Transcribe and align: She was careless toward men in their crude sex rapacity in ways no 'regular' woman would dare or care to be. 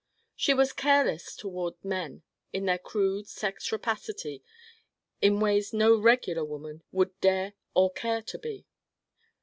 She 0.35 0.55
was 0.55 0.73
careless 0.73 1.35
toward 1.35 1.75
men 1.85 2.23
in 2.51 2.65
their 2.65 2.79
crude 2.79 3.27
sex 3.27 3.71
rapacity 3.71 4.41
in 5.21 5.39
ways 5.39 5.73
no 5.73 5.95
'regular' 5.95 6.43
woman 6.43 6.81
would 6.91 7.19
dare 7.21 7.53
or 7.75 7.91
care 7.91 8.23
to 8.23 8.39
be. 8.39 8.65